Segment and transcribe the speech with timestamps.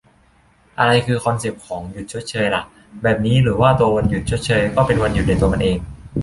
[0.79, 2.63] อะไรคือคอนเซปต์ของ "หยุดชดเชย" ล่ะ
[3.03, 5.77] แบบนี้ หรือว่าตัววันหยุดชดเชย ก็เป็นวันหยุดในตัวมันเอง?